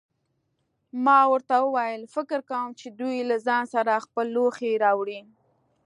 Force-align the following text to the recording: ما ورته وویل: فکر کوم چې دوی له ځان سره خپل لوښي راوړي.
ما 1.05 1.19
ورته 1.31 1.55
وویل: 1.65 2.01
فکر 2.15 2.39
کوم 2.49 2.67
چې 2.79 2.87
دوی 2.99 3.17
له 3.29 3.35
ځان 3.47 3.63
سره 3.75 4.03
خپل 4.05 4.25
لوښي 4.35 4.71
راوړي. 4.83 5.21